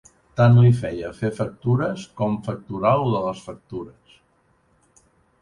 [0.39, 4.19] Tant li feia fer factures com facturar lo de les factures